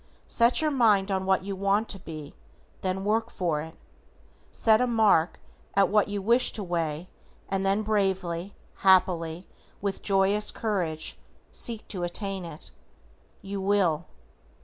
SET 0.27 0.63
YOUR 0.63 0.71
MIND 0.71 1.11
ON 1.11 1.27
WHAT 1.27 1.43
YOU 1.43 1.55
WANT 1.55 1.87
TO 1.87 1.99
BE, 1.99 2.33
THEN 2.81 3.03
WORK 3.05 3.29
FOR 3.29 3.61
IT. 3.61 3.75
Set 4.51 4.81
a 4.81 4.87
mark 4.87 5.39
at 5.75 5.89
what 5.89 6.07
you 6.07 6.23
wish 6.23 6.51
to 6.53 6.63
weigh 6.63 7.07
and 7.49 7.63
then 7.63 7.83
bravely, 7.83 8.55
happily, 8.77 9.47
with 9.79 10.01
joyous 10.01 10.49
courage 10.49 11.19
seek 11.51 11.87
to 11.89 12.01
attain 12.01 12.45
it. 12.45 12.71
YOU 13.43 13.61
WILL. 13.61 14.07